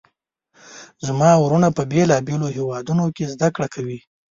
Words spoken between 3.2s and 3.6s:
زده